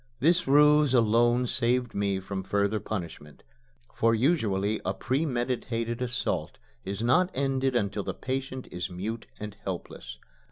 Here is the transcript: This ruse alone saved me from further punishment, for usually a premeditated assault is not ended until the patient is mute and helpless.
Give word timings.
This 0.19 0.47
ruse 0.47 0.95
alone 0.95 1.45
saved 1.45 1.93
me 1.93 2.19
from 2.19 2.41
further 2.41 2.79
punishment, 2.79 3.43
for 3.93 4.15
usually 4.15 4.81
a 4.83 4.95
premeditated 4.95 6.01
assault 6.01 6.57
is 6.83 7.03
not 7.03 7.29
ended 7.35 7.75
until 7.75 8.01
the 8.01 8.15
patient 8.15 8.67
is 8.71 8.89
mute 8.89 9.27
and 9.39 9.55
helpless. 9.63 10.17